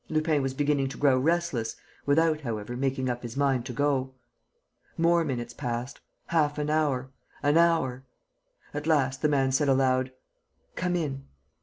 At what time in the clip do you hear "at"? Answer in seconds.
8.73-8.87